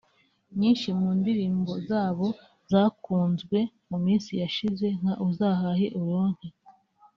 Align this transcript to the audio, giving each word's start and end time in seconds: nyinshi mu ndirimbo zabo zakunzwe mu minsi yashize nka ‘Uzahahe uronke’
nyinshi 0.59 0.87
mu 0.99 1.09
ndirimbo 1.19 1.71
zabo 1.89 2.27
zakunzwe 2.71 3.57
mu 3.89 3.97
minsi 4.05 4.31
yashize 4.41 4.87
nka 4.99 5.13
‘Uzahahe 5.27 5.87
uronke’ 5.99 6.47